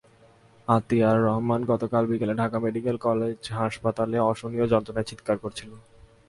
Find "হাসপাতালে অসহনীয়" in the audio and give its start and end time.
3.59-4.65